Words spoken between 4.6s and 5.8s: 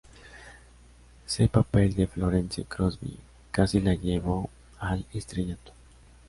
al estrellato.